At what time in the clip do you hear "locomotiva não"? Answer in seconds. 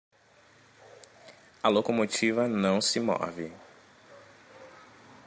1.69-2.81